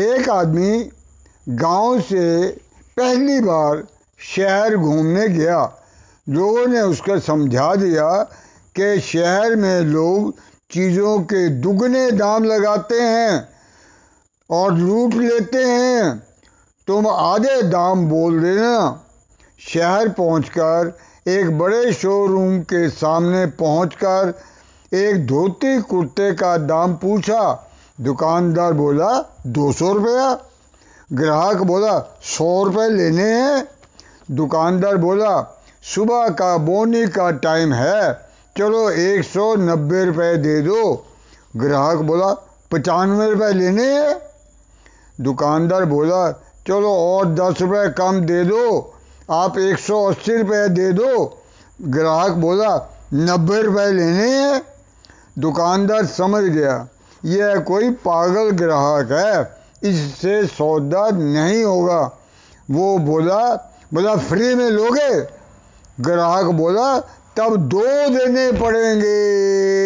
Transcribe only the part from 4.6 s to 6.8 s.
घूमने गया। लोगों ने